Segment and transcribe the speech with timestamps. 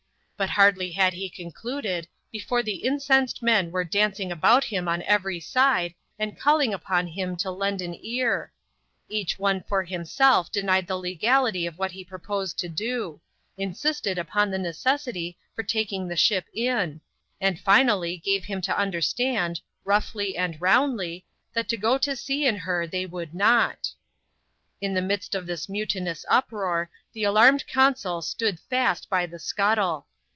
[0.41, 5.39] But hardly had he concluded, before the incensed men were dancing about him on every
[5.39, 8.51] side, and calling upon him to lend an ear.
[9.07, 13.21] Each one for himself denied the legality of what he proposed to do;
[13.55, 17.01] insisted upon the necessity for taking the ship in;
[17.39, 21.23] and finally gave him to understand, roughly and roundly,
[21.53, 23.93] that go to sea in her they would not
[24.81, 30.07] In the midst of this mutinous uproar, the alarmed consul stood fast by the scuttle.